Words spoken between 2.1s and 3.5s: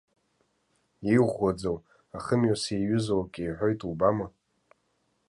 ахымҩас иаҩызоу акы